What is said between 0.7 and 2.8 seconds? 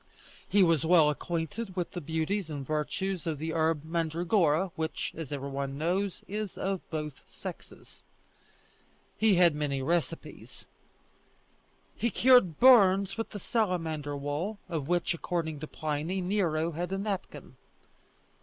well acquainted with the beauties and